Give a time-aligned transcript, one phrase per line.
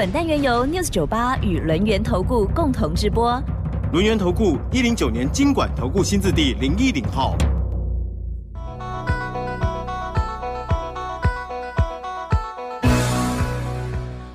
[0.00, 3.38] 本单元由 News 九八与轮源投顾共同直播。
[3.92, 7.36] 轮源投顾一零九年经管投顾新字第零一零号。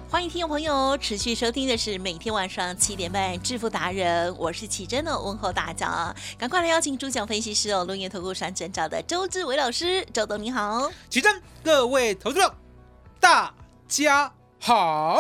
[0.08, 12.54] 欢迎听众朋友持续收听的是每天晚上七点半《致富达人》，我是奇珍的问候大家，赶快来邀请主讲分析师哦，龙岩投顾山证照的周志伟老师，周董你好，奇珍，各位投资者，
[13.20, 13.52] 大
[13.88, 15.18] 家好。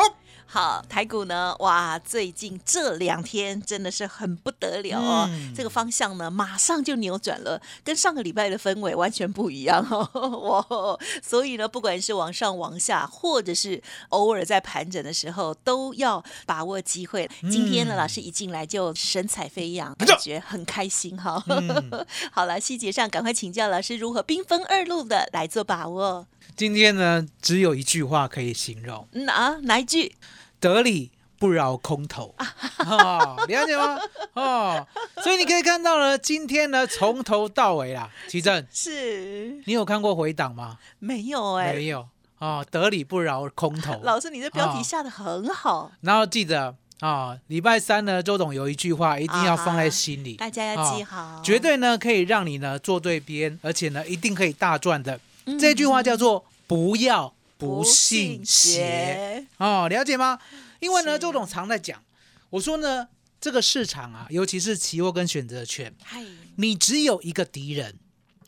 [0.47, 1.55] 好，台股呢？
[1.59, 5.27] 哇，最近这两天真的是很不得了哦。
[5.29, 10.09] 嗯这个方向呢，马上就扭转了，跟上个礼拜的氛围完全不一样哦。
[10.69, 17.29] 哇，所以呢，不管是往上往下，或者是偶尔在盘整的时候，都要把握机会。
[17.51, 21.43] 今天呢，嗯老师一进来就神采飞扬，感觉很开心哈。
[21.47, 26.27] 嗯 好了，细节上赶快请教老师如何兵分二路的来做把握。
[26.55, 30.15] 今天呢，只有一句话可以形容：嗯啊，哪一句？
[30.61, 32.33] 得理不饶空头。
[32.77, 33.99] 哦，了解吗？
[34.35, 34.87] 哦，
[35.21, 40.79] 所以你可以看到呢，今天呢，从头到尾啦，奇正，是你有看过回档吗？
[40.99, 42.07] 没有哎、没有。
[42.37, 43.99] 哦，得理不饶空头。
[44.03, 55.19] 老师，你这标题哦下的很好，然后记得啊，礼拜三呢，周董有一句话一定要放在心里，大家要记好，绝对呢可以让你呢做对边，而且呢一定可以大赚的。
[55.45, 55.57] 嗯。
[55.59, 58.79] 这句话叫做不要不信邪。
[58.79, 59.47] 邪。
[59.57, 60.39] 哦，了解吗？
[60.79, 62.03] 因为呢，周董常在讲，
[62.49, 63.07] 我说呢，
[63.39, 66.23] 这个市场啊，尤其是期货跟选择权，嗨，
[66.57, 67.95] 你只有一个敌人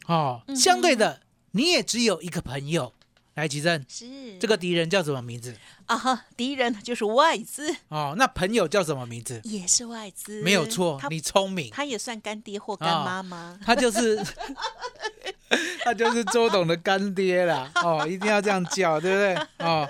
[0.07, 1.21] 哦，嗯相对的，
[1.51, 2.93] 你也只有一个朋友。
[3.35, 4.35] 来，吉正，是。
[4.39, 5.55] 这个敌人叫什么名字？
[5.85, 9.39] 啊哈，敌人就是外资，哦，那朋友叫什么名字？
[9.43, 14.17] 也是外资，没有错他，你聪明，他也算干爹或干妈妈，他就是
[15.83, 17.71] 他就是周董的干爹啦。
[17.75, 19.65] 哦，一定要这样叫，对不对？
[19.65, 19.89] 哦，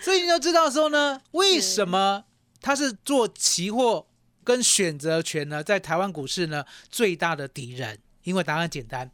[0.00, 2.24] 所以你就知道说呢，为什么
[2.60, 4.06] 他是做期货
[4.42, 7.98] 跟选择权呢，在台湾股市呢最大的敌人？
[8.22, 9.10] 因为答案简单，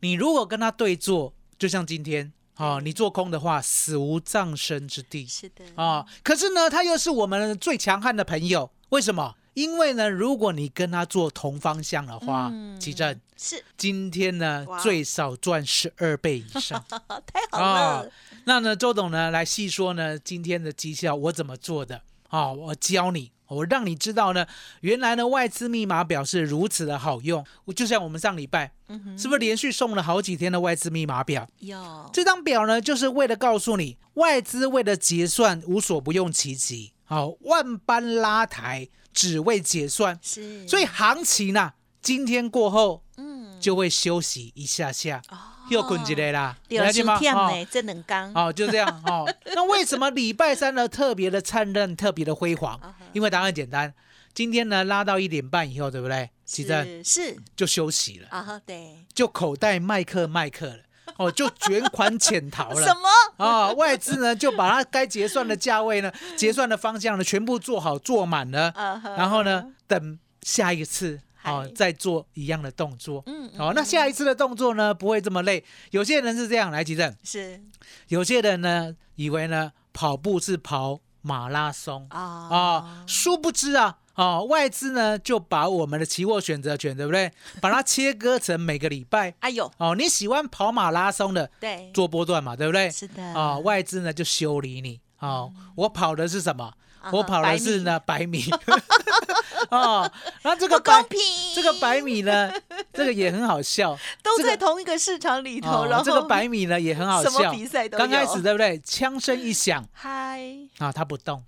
[0.00, 9.34] 你如果跟他对坐，就像今天哦，你做空的话，死无葬身之地是的，啊、可是呢，他又是我们最强悍的朋友，为什么？
[9.54, 12.80] 因为呢，如果你跟他做同方向的话，嗯。
[12.80, 13.62] 奇正是。
[13.76, 16.82] 今天呢最少赚十二倍以上。
[16.88, 18.10] 太好了，
[18.44, 22.02] 那呢，周董呢来细说呢今天的绩效我怎么做的。
[22.28, 24.46] 啊、我教你，我让你知道呢，
[24.80, 27.44] 原来呢外资密码表是如此的好用。
[27.76, 31.46] 就像我们上礼拜嗯，是不是连续送了好几天的外资密码表？
[31.58, 32.10] 有。
[32.10, 40.18] 这张表呢，就是为了告诉你，外资为了结算无所不用其极，好、万般拉抬，只为结算。
[40.22, 45.36] 是，所以行情呢，今天过后嗯，就会休息一下下，哦
[45.68, 47.18] 又困起来啦，有了解吗？
[47.18, 49.30] 天哦呢，这能刚，哦，就这样哦。
[49.54, 52.80] 那为什么礼拜三呢特别的灿烂，特别的辉煌？
[53.12, 53.92] 因为答案简单，
[54.32, 56.30] 今天呢拉到一点半以后，对不对？
[56.46, 60.78] 其实是是就休息了，啊哈，对，就口袋麦克麦克了，
[61.18, 62.80] 哦，就卷款潜逃了。
[62.84, 63.08] 什么？
[63.36, 68.72] 啊、外资呢就把它该结算的价位呢、 结算的方向呢，全部做好做满了，
[69.16, 73.22] 然后呢，等下一次哦再做一样的动作。
[73.26, 75.64] 嗯，嗯好、那下一次的动作呢不会这么累。
[75.90, 77.60] 有些人是这样来急诊，是
[78.08, 83.98] 有些人呢以为呢跑步是跑马拉松啊啊、殊不知啊。
[84.14, 87.30] 哦，外资呢就把我们的期货选择权，对不对？
[87.60, 89.34] 把它切割成每个礼拜。
[89.40, 92.90] 哎呦，哦，你喜欢跑马拉松的对，做波段嘛，对不对？
[92.90, 95.00] 是的哦、外资呢就修理你。
[95.20, 96.72] 哦，我跑的是什么？
[97.10, 98.44] 我跑的是呢百米。
[99.70, 100.10] 哦，
[100.42, 101.20] 然后这不个百公平，
[101.54, 102.52] 这个百米呢，
[102.92, 103.98] 这个也很好笑。
[104.22, 107.50] 都在同一个市场里头，哦然后这个百米呢也很好什么笑。
[107.50, 108.78] 比赛都刚开始对不对？
[108.84, 110.42] 枪声一响嗨，
[110.78, 111.42] 啊，它不动。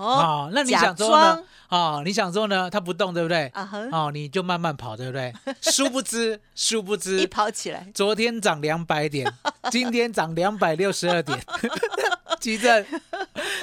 [0.00, 1.42] 好哦，那你假想说呢？
[1.68, 2.68] 哦，你想说呢？
[2.68, 3.46] 它不动，对不对？
[3.54, 5.32] 啊哈，哦，你就慢慢跑，对不对？
[5.62, 9.32] 殊不知，殊不知一知，跑起来，昨天涨两百点，
[9.70, 11.38] 今天涨两百六十二点。
[12.40, 12.86] 急诊，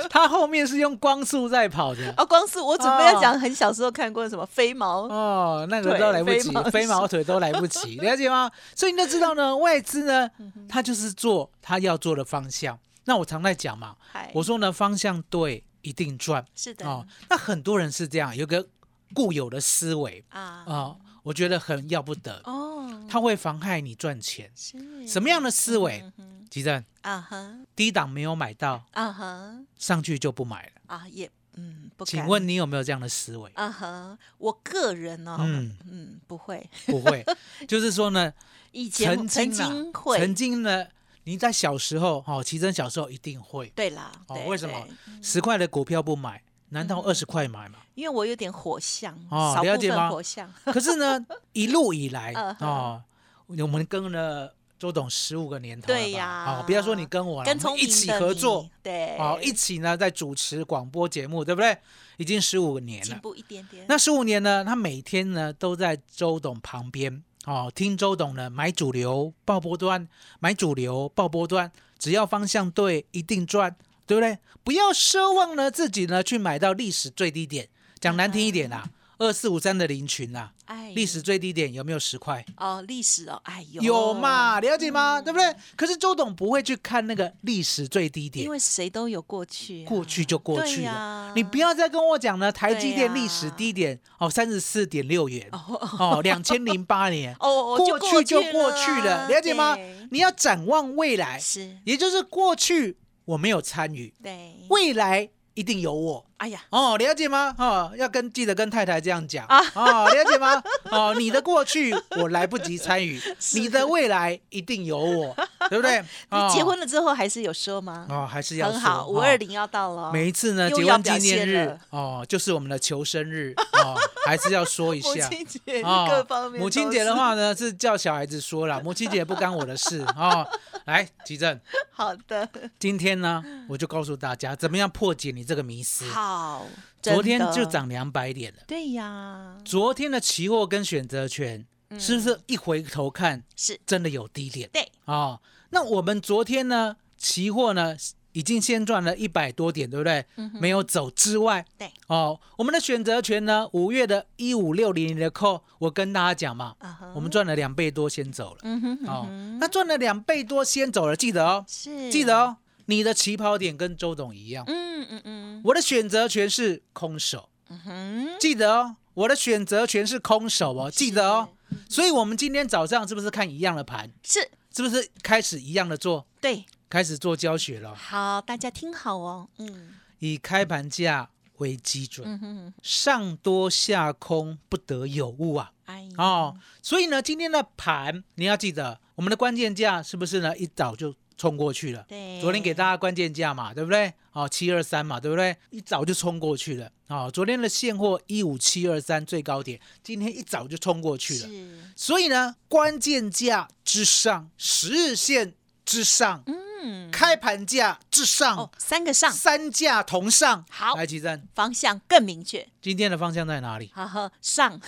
[0.07, 2.13] 它后面是用光速在跑的。
[2.15, 8.51] 哦，光速我准备要讲很小时候看过什么飞毛，哦，那个对都来不及飞毛，腿都来不及，了解吗？
[8.75, 12.77] 所以你就知道呢，外资呢，嗯它就是做它要做的方向。
[13.05, 13.95] 那我常在讲嘛，
[14.33, 17.05] 我说呢，方向对，一定赚是的哦。
[17.29, 18.67] 那很多人是这样，有个
[19.13, 24.51] 固有的思维啊啊、我觉得很要不得，哦，它会妨害你赚钱。
[24.55, 26.03] 是什么样的思维？
[26.49, 30.71] 吉正，啊哈低档没有买到，啊哈上去就不买了。
[30.87, 31.89] 啊也嗯。
[32.05, 33.49] 请问你有没有这样的思维？
[33.55, 37.25] 啊哈，我个人呢，嗯嗯不会，不会，
[37.67, 38.31] 就是说呢，
[38.71, 40.85] 以前曾经会，曾经呢，
[41.27, 44.88] 你在小时候，哦，奇珍小时候一定会，对啦，哦，对为什么
[45.21, 47.79] 十块的股票不买，难道二十块买吗？
[47.95, 53.03] 因为我有点火象，哦了解吗火象，可是呢， 一路以来啊哦，
[53.47, 61.77] 我们跟了周董十五个年头对呀哦，不要说你跟我了，跟我一起合作，对，哦，一起呢在主持广播节目，对不对？
[62.15, 63.06] 已经十五年了。
[63.06, 63.85] 进步一点点。
[63.89, 70.09] 那十五年呢，他每天呢都在周董旁边哦，听周董的买主流爆波段，
[70.41, 73.73] 买主流爆波段，只要方向对，一定赚，
[74.05, 74.38] 对不对？
[74.65, 77.69] 不要奢望呢自己呢去买到历史最低点，
[78.01, 82.45] 讲难听一点啊，二四五三的林群啊，哎，历史最低点有没有十块？
[82.57, 84.59] 哦，历史哦，哎有有嘛？
[84.59, 85.21] 了解吗？
[85.21, 85.55] 对不对？
[85.75, 90.83] 可是周董不会去看那个历史最低点因，为谁都有过去啊，过去就过去了。
[90.83, 95.59] 呀你不要再跟我讲呢，台积电历史低点哦三十四点六元哦
[95.99, 99.75] 哦，两千零八年 哦，过去就过去了，啊了解吗？
[100.11, 106.24] 你要展望未来，是，也就是过去我没有参与，对，未来一定有我。
[106.38, 107.56] 哎呀，哦，了解吗？
[107.57, 110.62] 哦，要跟记得跟太太这样讲啊哦，了解吗？
[110.92, 113.19] 哦，你的过去我来不及参与，
[113.56, 115.36] 你的未来一定有我，
[115.71, 115.99] 对不对？
[116.29, 118.05] 哦你结婚了之后还是有说吗？
[118.09, 119.37] 哦，还是要很好，五二。
[119.37, 125.29] 零要到了哦，每一次呢，又结婚纪念日哦，就是我们的求生日哦， 还是要说一母下。
[125.29, 130.47] 亲节哦各方面，母亲节的，话呢，是叫小孩子说了，母亲节不干我的事哦。
[130.85, 131.59] 来，吉正，
[131.91, 132.49] 好的，
[132.79, 136.05] 今天呢，我就告诉大家怎么样破解你这个迷思。
[136.05, 136.65] 好，
[136.99, 141.63] 昨天就，涨两百点了，对呀，昨天的期货跟选择权
[141.99, 145.39] 是不是一回头看是真的有低点对，哦？
[145.69, 147.95] 那我们昨天呢，期货呢
[148.33, 150.23] 已经先赚了一百多点，对不对？
[150.59, 156.75] 没有走之外，嗯对，哦，我们的选择权呢，五月的一五六零零的扣，我跟大家讲嘛，
[157.15, 158.59] 我们赚了两倍多先走了。
[158.63, 162.11] 嗯哼，哦嗯哼，那赚了两倍多先走了，记得哦，是。
[162.11, 165.61] 记得，哦，你的起跑点跟周董一样，嗯嗯嗯。
[165.65, 171.49] 我的选择权是空手，嗯哼，记得哦，我的选择权是空手哦，记得哦。
[171.89, 174.09] 所以，我们今天早上是不是看一样的盘？
[174.23, 174.39] 是，
[174.77, 177.95] 是不是开始一样的做，对，开始做教学了？
[177.95, 185.71] 好，大家听好哦，嗯以开盘价为基准，嗯哼，上多下空不得有误啊！
[185.85, 190.56] 哎，哦，所以呢，今天的盘你要记得，我们的关键价是不是呢？
[190.56, 192.03] 一早就冲过去了。
[192.07, 194.13] 对，昨天给大家关键价嘛，对不对？
[194.33, 195.55] 哦，七二三嘛，对不对？
[195.69, 196.91] 一早就冲过去了。
[197.07, 201.47] 哦，昨天的现货一五七二三最高点，今天一早就冲过去了。
[201.47, 205.53] 是，所以呢，关键价之上，十日线
[205.85, 210.65] 之上，嗯，开盘价之上，哦，三个上，三价同上。
[210.69, 213.89] 好来，吉正，方向更明确，今天的方向在哪里？
[213.95, 214.79] 呵呵，上，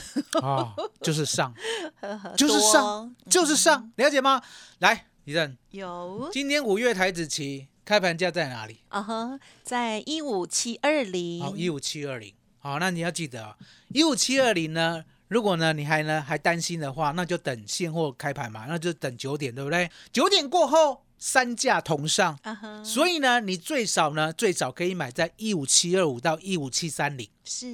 [0.41, 1.53] 哦，就是上，
[2.37, 4.41] 就是上，就是上，了解吗？
[4.79, 8.79] 来，吉正，有，今天五月台子期开盘价在哪里？
[8.87, 12.33] 啊哈，在一五七二零，好，一五七二零。
[12.57, 13.55] 好，那你要记得啊，
[13.89, 19.87] 一五七二零呢，如果呢你还呢还担心的话，那就等现货开盘嘛，那就等九点，对不对？
[20.11, 27.29] 九点过后三价同上，啊哈，所以呢你最少呢最少可以买在一五七二五到一五七三零。
[27.43, 27.67] 是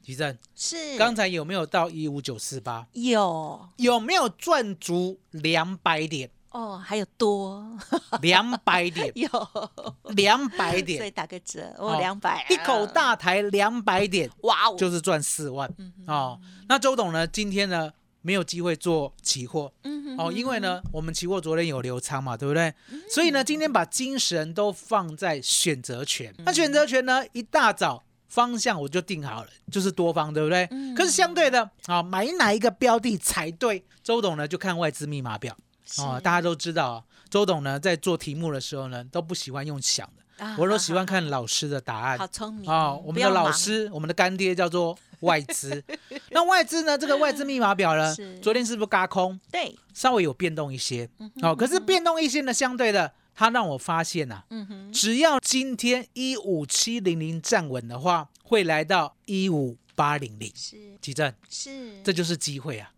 [0.00, 2.86] 吉正，是，刚才有没有到一五九四八？
[2.92, 6.30] 有有没有赚足两百点？
[6.50, 7.64] 哦，还有多
[8.22, 9.28] 两百点， 有，
[10.14, 15.72] 两百点所以，打个折，哦哦，两百，一口，大台两百点，哇哦，就是赚四万
[16.06, 16.40] 哦。
[16.68, 17.90] 那周董呢，今天呢
[18.22, 22.74] 没有机会做期货嗯哦，因为呢我们期货昨天有流仓嘛，对不对？
[23.08, 26.34] 所以呢今天把精神都放在选择权。
[26.38, 28.02] 那选择权呢一大早。
[28.30, 30.64] 方向我就定好了，就是多方，对不对？
[30.70, 33.84] 嗯可是相对的啊，买哪一个标的才对？
[34.04, 35.56] 周董呢就看外资密码表
[35.98, 42.18] 哦，大家都知道啊，周董呢在做题目的时候呢都不喜欢用想的，啊我都喜欢看老师的答案。
[42.18, 45.82] 好聪明哦，我们的老师，我们的干爹叫做外资。
[46.30, 46.96] 那外资呢？
[46.96, 49.38] 这个外资密码表呢，昨天是不是嘎空？
[49.50, 51.08] 对，稍微有变动一些。
[51.18, 60.50] 嗯哦，可是变动一些呢，相对的，它让我发现呐、嗯，只要今天一五七零零站稳的话，会来到一五八零零。
[60.54, 62.90] 是奇正，是，这就是机会啊。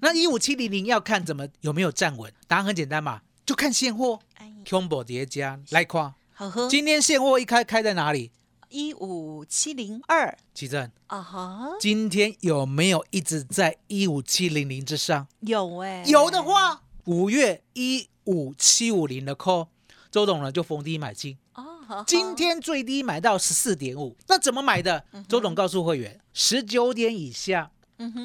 [0.00, 6.12] 那一五七零零要看怎么有没有站稳，答案很简单嘛，就看现货哎，combo 叠加来看。
[6.32, 8.32] 好喝，今天现货一开开在哪里？
[8.70, 15.28] 一五七零二奇正，啊哈，今天有没有一直在一五七零零之上？
[15.40, 19.68] 有哎、有的话，五月一五七五零的 call，
[20.10, 21.38] 周董呢就逢低买进。
[22.06, 25.04] 今天最低买到十四点五，那怎么买的？
[25.28, 27.70] 周董告诉会员，十九点以下，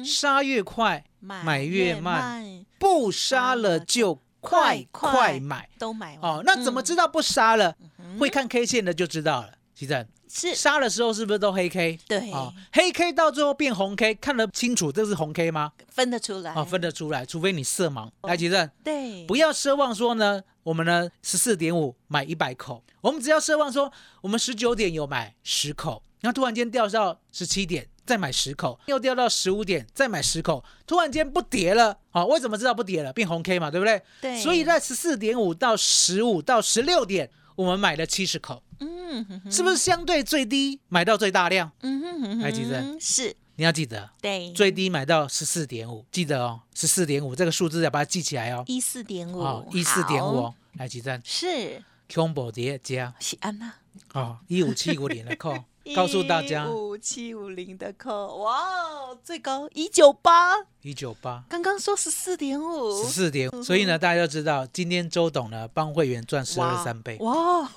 [0.04, 5.68] 杀越快，买越慢，不杀了就快快快买。
[5.78, 7.74] 都买哦，那怎么知道不杀了？
[8.18, 9.50] 会看 K 线的就知道了。
[9.74, 11.98] 其正，是杀的时候是不是都黑 K？
[12.06, 15.72] 对哦，黑 K 到最后变红 K，看得清楚这是红 K 吗？
[15.88, 16.54] 分得出来？
[16.54, 18.08] 哦，分得出来，除非你色盲。
[18.22, 23.92] 来，奇正，对，不要奢望说呢，我们呢十四点五买一百口，我们只要奢望说
[24.22, 33.12] 我们十九点有买十口，然后突然间掉到十七点再买十口，又掉到十五点再买十口，突然间不跌了，好、为什么知道不跌了？
[33.12, 34.02] 变红 K 嘛，对不对？
[34.20, 41.70] 对所以在十四点五到十五到十六点，我们买了七十口，嗯哼哼是不是相对最低买到最大量？
[41.82, 42.50] 嗯哼哼哼，来
[42.98, 44.10] 是你要记得。
[44.20, 48.64] 对，最低买到十四点五，记得哦，十四点五这个数字要把它记起来哦。
[48.66, 50.48] 一四点五，哦，一四点五好。
[50.48, 51.82] 哦，来几站是。
[52.08, 53.72] combo 叠加喜安娜。
[54.12, 55.56] 哦，一五七五零的扣，
[55.96, 56.68] 告诉大家。
[56.68, 61.44] 五七五零的扣，哇哦，最高一九八，一九八。
[61.48, 67.70] 刚刚说十四点五，十四点，所以呢，大家都知道今天周董呢帮会员赚十二三倍，哇，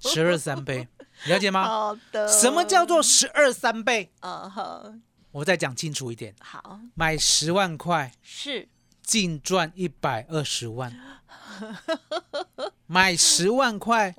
[0.00, 0.86] 十二三倍，
[1.24, 1.64] 了解吗？
[1.64, 4.10] 好的，什么叫做十二三倍？
[4.20, 8.68] 嗯哼，我再讲清楚一点，好买十万块是
[9.02, 10.94] 净赚一百二十万，
[12.86, 14.14] 买十万块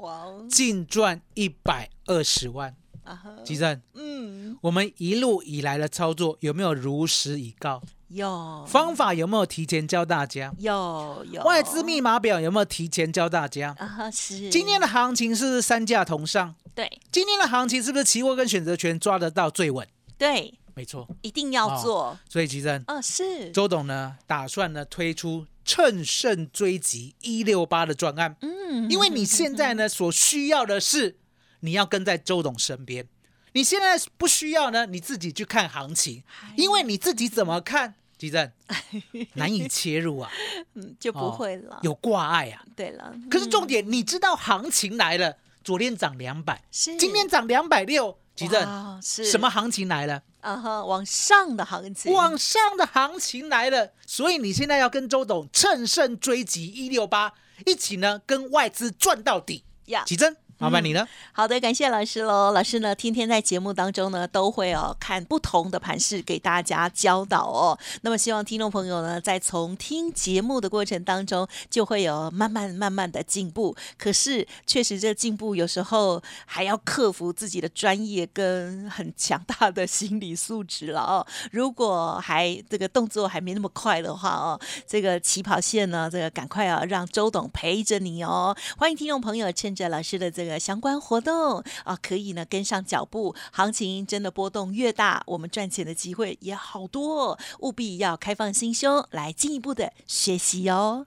[0.50, 2.76] 净赚一百二十万。
[3.04, 7.82] 啊哈，吉正，嗯，我们一路以来的操作有没有如实以告？
[8.10, 10.54] 有方法有没有提前教大家？
[10.58, 13.74] 有有外资密码表有没有提前教大家？
[13.80, 16.54] 啊哈是今天的行情是三价同上？
[16.78, 17.02] 对。
[17.12, 19.88] 今天的行情是不是期货跟选择权抓得到最稳？
[20.16, 20.54] 对。
[20.76, 31.18] 没错，一定要哦做，所以吉正啊是，周董呢打算呢推出乘胜追击一六八的专案，嗯因为你现在呢所需要的是
[31.62, 33.08] 你要跟在周董身边，
[33.54, 36.22] 你现在不需要呢你自己去看行情，
[36.56, 38.52] 因为你自己怎么看，吉正
[39.34, 40.30] 难以切入啊，
[40.76, 42.64] 嗯就不会了，有挂碍啊。
[42.76, 49.26] 对了，可是重点，你知道行情来了，昨天涨两百，今天涨两百六，吉正是。
[49.26, 50.24] 什么行情来了？
[50.40, 57.34] 啊哈往上的行情，往上的行情来了，所以你现在要跟周董乘胜追击一六八，
[57.66, 59.66] 一起呢跟外资赚到底。
[59.88, 60.06] 呀。
[60.06, 61.08] 奇珍，麻烦你了。
[61.32, 62.52] 好的，感谢老师喽。
[62.52, 67.78] 老师呢，天天在节目当中呢，都会哦看不同的盘势给大家教导哦。
[68.02, 73.76] 那么希望听众朋友呢，在从听节目的过程当中，就会有慢慢慢慢的进步。
[74.00, 81.26] 可是确实这进步有时候还要克服自己的专业跟很强大的心理素质了哦。
[81.52, 88.58] 如果还这个动作还没那么快的话哦，这个起跑线呢，这个赶快啊，让周董陪着你哦。
[88.76, 93.36] 欢迎听众朋友趁着老师的这相关活动啊，可以呢跟上脚步。
[93.52, 101.06] 行情真的波动越大，我们赚钱的机会也好多、务必要开放心胸来进一步的学习哟。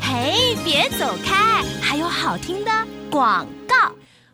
[0.00, 2.70] 嘿，别走开，还有好听的
[3.10, 3.85] 广告。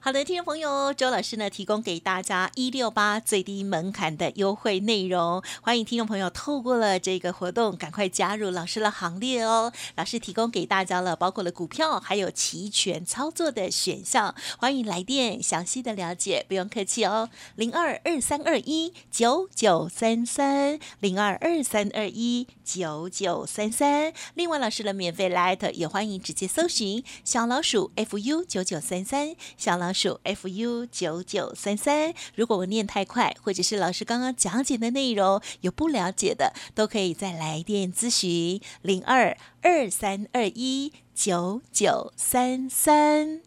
[0.04, 9.72] 好的，听众朋友，周老师呢提供给大家一六八最低门槛的优惠内容，欢迎听众朋友透过了这个活动，赶快加入老师的行列哦。
[9.94, 24.12] 老师提供给大家了，包括了股票还有期权操作的选项，欢迎来电详细的了解，不用客气哦，零二二三二一九九三三零二二三二一九九三三。
[24.34, 32.14] 另外，老师的免费 Light 也欢迎直接搜寻小老鼠 fu 九九三三，小老鼠 fu 九九三三。
[32.34, 43.40] 如果我念太快，或者是老师刚刚讲解的内容有不了解的，都可以再来电咨询零二二三二一九九三三。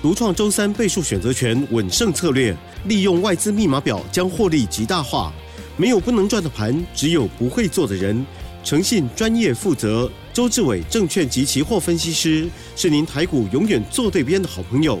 [0.00, 5.32] 独创周三倍数选择权稳胜策略，利用外资密码表将获利极大化。
[5.76, 8.24] 没有不能赚的盘，只有不会做的人。
[8.64, 15.00] 诚信、专业、负责，周志伟证券及期货分析师是您台股永远做对边的好朋友。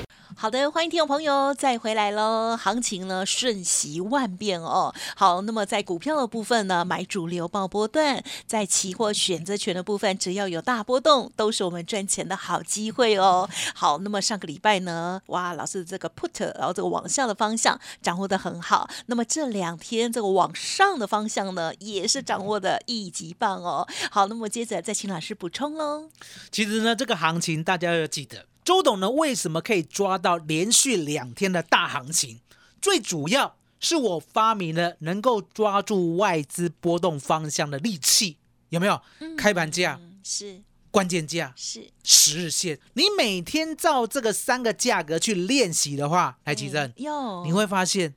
[0.41, 2.57] 好的，欢迎听众朋友再回来喽。
[2.57, 4.91] 行情呢瞬息万变哦。
[5.15, 13.47] 好，那么在股票的部分呢，买主流报波段；在期货选择权的部分，只要有大波动，都是我们赚钱的好机会哦。
[13.75, 18.89] 好，那么上个礼拜呢，哇，老师这个 put，然后这个往下的方向掌握的很好。
[19.05, 23.87] 那么这两天这个往上的方向呢，也是掌握的一级棒哦。
[24.09, 26.09] 好，那么接着再请老师补充喽。
[26.49, 28.47] 其实呢，这个行情大家要记得。
[28.63, 32.39] 周董呢，为什么可以抓到连续两天的大行情？
[32.79, 38.37] 最主要是我发明了能够抓住外资波动方向的利器，
[38.69, 39.01] 有没有？
[39.37, 48.13] 开盘价嗯是关键价、是，十日线，你每天照这个三个价格去练习的话，来吉正，哟，你会发现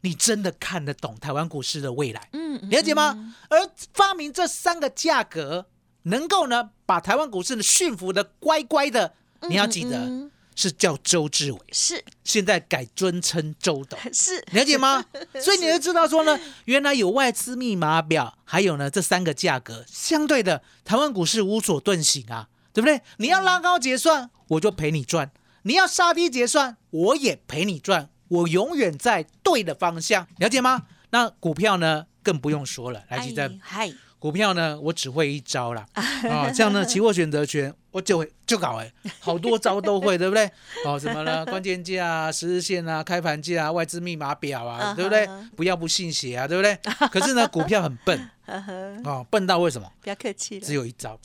[0.00, 3.36] 你真的看得懂台湾股市的未来，嗯嗯了解吗？
[3.48, 5.66] 而发明这三个价格，
[6.04, 9.14] 能够呢把台湾股市呢驯服的乖乖的。
[9.48, 15.04] 你要记得嗯是叫周志伟，是现在改尊称周董，是了解吗？
[15.42, 23.00] 所以你就知道说呢，原来有外资密码表，还有呢这三个价格，相对的台湾股市无所遁形啊，对不对？
[23.16, 25.26] 你要拉高结算，我就陪你赚；
[25.62, 28.10] 你要杀低结算，我也陪你赚。
[28.28, 30.84] 我永远在对的方向，了解吗？
[31.10, 33.04] 那股票呢，更不用说了。
[33.08, 33.92] 来，记得哎嗨，
[34.24, 35.86] 股票呢，我只会一招啦。
[35.92, 38.90] 啊， 这样呢，期货选择权我就会就搞哎，
[39.20, 40.50] 好多招都会， 对不对？
[40.86, 41.44] 哦，什么呢？
[41.44, 45.28] 关键价啊、十日线啊、开盘价啊、外资密码表啊，对不对？
[45.54, 46.74] 不要不信邪啊，对不对？
[47.12, 48.72] 可是呢，股票很笨呵呵，
[49.04, 49.86] 哦，笨到为什么？
[50.00, 51.20] 不要客气了，只有一招，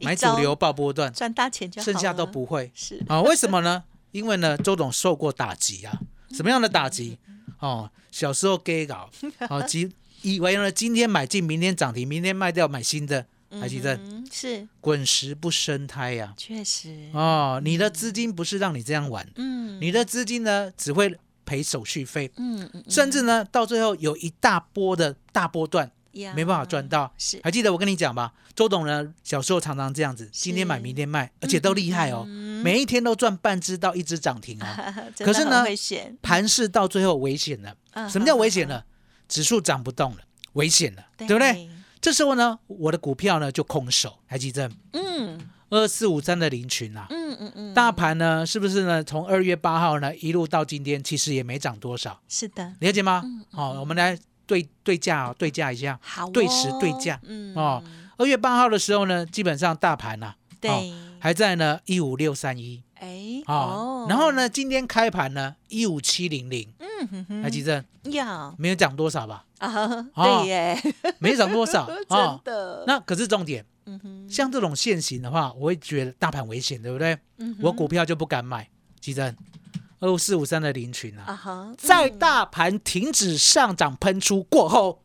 [0.00, 3.20] 买主流报波段，赚大钱就好剩下都不会是啊？
[3.20, 3.84] 为什么呢？
[4.12, 5.92] 因为呢，周董受过打击啊，
[6.32, 7.18] 什么样的打击？
[7.58, 9.10] 哦，小时候 gay 搞，
[9.50, 9.92] 哦，即
[10.22, 13.26] 以为呢今天买进，明天涨停，明天卖掉买新的，
[13.60, 14.66] 还记得嗯是。
[14.80, 19.80] 滚石不生胎呀、确实，哦，你的资金不是让你这样玩，嗯。
[19.80, 27.12] 你的资金呢只会赔手续费，嗯嗯，甚至呢到最后有一大波的大波段呀没办法赚到。
[27.18, 27.40] 是。
[27.42, 32.24] 还记得我跟你讲吧，周董呢小时候常常这样子，今天买明天卖，而且都厉害哦，
[32.62, 34.66] 每一天都赚半只到一只涨停哦。
[35.16, 35.64] 真的很可是呢
[36.20, 38.84] 盘势到最后危险了，嗯什么叫危险了？
[39.30, 40.18] 指数涨不动了，
[40.54, 41.70] 危险了，对不对？？
[42.02, 45.38] 这时候呢，我的股票呢就空手，还记得嗯
[45.68, 49.04] 二四五三的林群啊，嗯嗯嗯，大盘呢，是不是呢？
[49.04, 53.22] 从二月八号呢一路到今天，其实也没涨多少，是的，了解吗？
[53.52, 55.96] 好、我们来对对价、哦，对价一下。
[56.02, 57.84] 好哦，对时对价嗯哦，
[58.16, 67.42] 二月八号的时候呢，基本上大盘呐、啊，对，还在呢一五六三一哎哦，然后呢，今天开盘呢一五七零零，嗯哼哼。
[67.42, 68.54] 还记得呀。
[68.58, 69.44] 没有涨多少吧？
[69.58, 69.70] 啊，
[70.14, 70.42] 哦。
[70.42, 70.78] 对耶，
[71.18, 72.40] 没涨多少真 哦。
[72.44, 77.18] 的，那可是重点，嗯哼，像这种现行的话，我会觉得大盘危险，对不对？
[77.38, 77.60] 嗯哼。
[77.62, 78.68] 我股票就不敢买。
[79.00, 79.34] 记得
[80.00, 85.02] 二五四五三的林群啊，在大盘停止上涨喷出过后，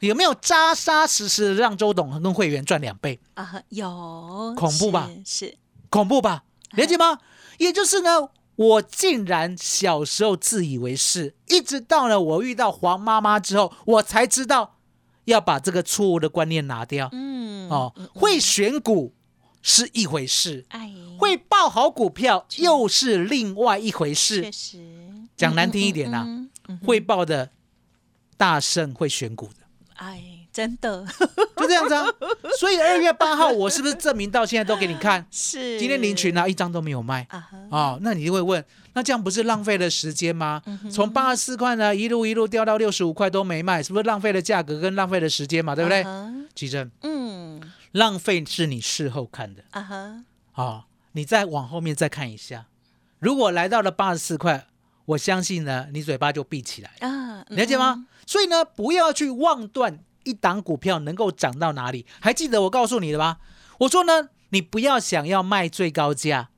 [0.00, 3.20] 有没有扎扎实实的让周董跟会员赚两倍？
[3.34, 4.54] 啊哈有。
[4.56, 5.10] 恐怖吧？
[5.26, 5.58] 是是。
[5.90, 6.44] 恐怖吧？
[6.72, 7.18] 了解吗？
[7.58, 14.76] 也就是呢，我竟然小时候自以为是，一直到了我遇到黄妈妈之后，我才知道
[15.24, 17.08] 要把这个错误的观念拿掉。
[17.12, 19.14] 嗯哦，会选股
[19.62, 24.42] 是一回事，哎会报好股票又是另外一回事。
[24.42, 24.78] 确实
[25.36, 27.50] 讲难听一点啊、嗯嗯嗯会报的
[28.36, 29.54] 大胜会选股的。
[29.94, 31.04] 哎，真的
[31.58, 32.06] 就这样子啊。
[32.60, 35.26] 所以二月八号，我是不是证明到现在都给你看？
[35.32, 37.26] 是今天林群啊，一张都没有卖
[37.70, 40.62] 啊那你就会问，那这样不是浪费了时间吗？
[40.92, 45.74] 从八十四块呢，一路一路掉到六十五块都没卖，是不是浪费了价格跟浪费了时间嘛？
[45.74, 46.02] 对不对？
[46.02, 52.66] 啊哈其实嗯浪费是你事后看的啊哈，哦，你再往后面再看一下，
[53.18, 54.66] 如果来到了八十四块，
[55.06, 56.90] 我相信呢，你嘴巴就闭起来。
[57.00, 58.06] 啊，了解吗？
[58.26, 62.04] 所以呢，不要去妄断一档股票能够涨到哪里。
[62.20, 63.38] 还记得我告诉你的吧？
[63.80, 66.50] 我说呢，你不要想要卖最高价，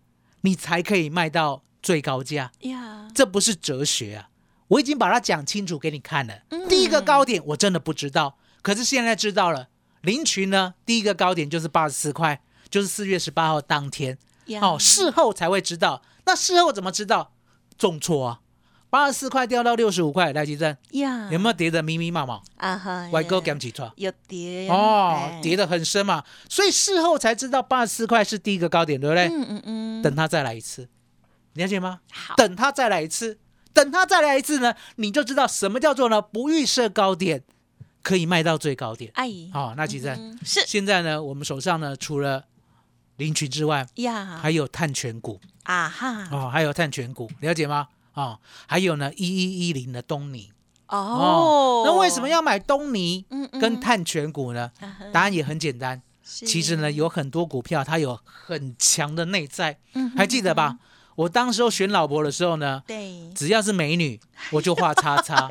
[0.42, 3.08] 你才可以卖到最高价，嗯呀？
[3.14, 4.28] 这不是哲学啊！
[4.68, 6.42] 我已经把它讲清楚给你看了。
[6.50, 9.68] 嗯第一个高点我真的不知道，可是现在知道了。
[10.02, 14.18] 林群呢，第一个高点就是八十四块，就是四月十八号当天。
[14.46, 16.02] 呀哦，事后才会知道。
[16.24, 17.32] 那事后怎么知道？
[17.78, 18.40] 重挫啊！
[18.96, 21.28] 八十四块掉到六十五块，来吉正呀。
[21.30, 22.40] 有没有跌得密密麻麻？
[22.56, 29.26] 啊哈，外哥减起错有跌哦，跌的，得很深嘛，所以事后才知道八十四块是第一个高点，对不对？
[29.26, 30.88] 嗯嗯嗯，等它再来一次，
[31.52, 32.00] 你了解吗？
[32.10, 33.38] 好，等它再来一次，
[33.74, 37.44] 等它再来一次呢，你就知道什么叫做呢不预设高点
[38.02, 39.10] 可以卖到最高点。
[39.16, 40.64] 阿姨，好、那其实嗯是。
[40.66, 42.44] 现在呢，我们手上呢除了
[43.18, 45.38] 林群之外，呀，还有碳权股。
[45.64, 47.88] 啊哈，哦，还有碳权股，了解吗？
[48.16, 50.50] 哦，还有呢，一一一零的东尼
[50.88, 53.24] 哦，那为什么要买东尼
[53.60, 54.70] 跟碳权股呢？
[55.12, 59.78] 答案也很简单，其实呢，有很多股票它有很强的内在，
[60.16, 60.78] 还记得吧？
[61.16, 64.20] 我当时候选老婆的时候呢，对，只要是美女，
[64.52, 65.48] 我就画叉叉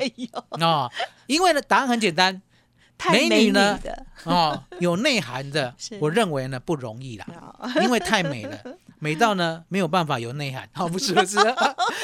[0.60, 0.90] 哦，
[1.26, 2.40] 因为呢，答案很简单
[3.12, 3.78] 美女呢，
[4.24, 7.26] 哦，有内涵的， 我认为呢不容易啦，
[7.58, 8.58] 哦因为太美了，
[8.98, 11.36] 美到呢没有办法有内涵， 好、不是不是，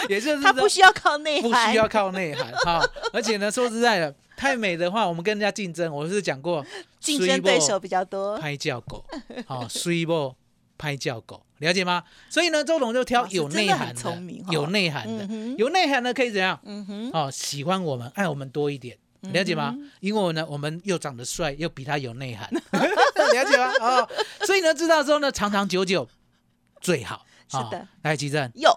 [0.09, 1.51] 也就是他不需要靠内涵。
[1.51, 2.81] 不，需要靠内涵哈、
[3.13, 6.65] 而且呢，说实在的，太美的话，我们跟人家竞争，我是讲过，
[7.01, 9.05] 竞争对手比较多，拍叫狗，
[9.47, 10.37] 好、水波
[10.77, 12.05] 拍叫狗，了解吗？
[12.29, 15.27] 所以呢，周董就挑有内涵的有内涵的。
[15.31, 16.59] 嗯，有内涵的可以怎样？
[16.65, 18.97] 嗯哼，哦，喜欢我们，爱我们多一点。
[19.33, 19.73] 了解吗？
[20.01, 23.73] 因为呢，我们又长得帅，又比他有内涵， 了解吗？
[23.81, 24.09] 哦，
[24.45, 26.09] 所以呢，知道之后呢，长长久久
[26.83, 27.25] 最好。
[27.49, 27.79] 是的。
[27.79, 28.71] 哦来，吉正，有。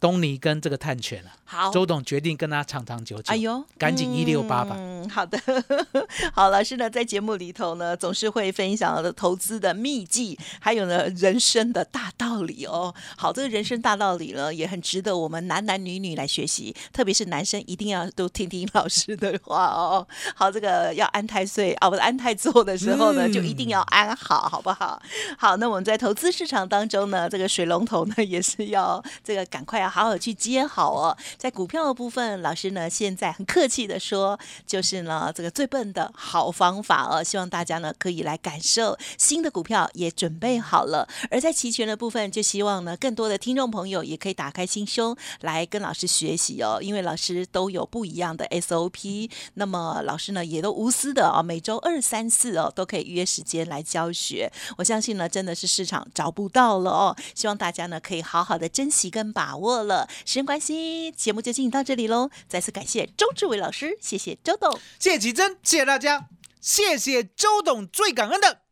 [0.00, 3.24] 东尼跟这个探犬啊，好，周董决定跟他长长久久。
[3.26, 5.38] 哎呦，赶紧一六八吧嗯，好的，
[6.32, 12.94] 好，老师呢在节目里头呢，总是会分享的投资的秘籍，还有呢人生的大道理哦。
[13.18, 20.08] 好，这个人生大道理呢，也很值得我们男男女女来学习，特别是男生一定要都听听老师的话哦。
[20.34, 24.98] 好，这个要安太岁啊，不是安太座的时候呢，嗯就一定要安好，好不好？
[25.36, 31.14] 好，那我们在投资市场当中呢，这个水龙头呢也是要这个赶快要好好去接好哦。
[31.42, 38.96] 在股票的部分，老师呢现在很客气的说，就是呢这个最笨的好方法哦，希望大家呢可以来感受。
[39.18, 54.48] 新的股票也准备好了，而在期权的部分，就希望呢更多的听众朋友也可以打开心胸来跟老师学习哦，因为老师都有不一样的 SOP，那么老师呢也都无私的哦，每周二、三、四哦都可以约时间来教学。
[54.78, 60.08] 我相信呢，真的是市场找不到了哦，希望大家呢可以好好的珍惜跟把握了。
[60.24, 62.30] 时间关系，节目就进行到这里喽。
[62.48, 64.78] 再次感谢周志伟老师，谢谢周董。
[64.98, 66.28] 谢谢奇珍，谢谢大家，
[66.60, 68.62] 谢谢周董，最感恩的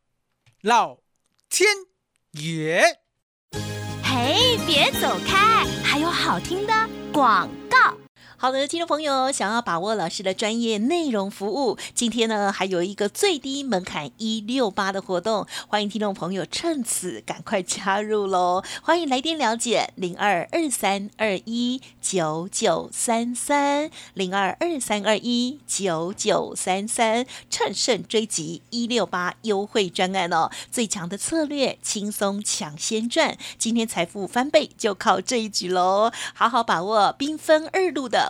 [0.60, 0.98] 老
[1.48, 1.68] 天
[2.32, 3.00] 爷。
[4.02, 6.72] 嘿，别走开，还有好听的
[7.12, 7.59] 广告。
[8.42, 18.64] 好的，听众朋友，想要把握老师的专业内容服务，今天呢还有一个最低门槛一六八的活动，欢迎听众朋友趁此赶快加入喽！
[18.80, 36.10] 欢迎来电了解零二二三二一九九三三零二二三二一九九三三，乘胜追击一六八优惠专案哦，最强的策略，轻松抢先赚，今天财富翻倍就靠这一局喽！
[36.32, 38.29] 好好把握缤纷二路的